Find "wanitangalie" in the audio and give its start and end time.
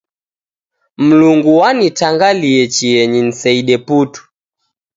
1.61-2.61